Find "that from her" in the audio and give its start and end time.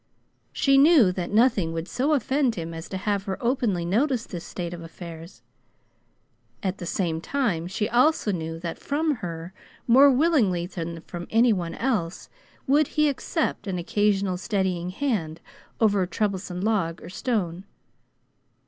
8.61-9.53